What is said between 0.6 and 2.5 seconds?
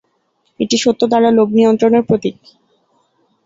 এটি সত্য দ্বারা লোভ নিয়ন্ত্রণের প্রতীক।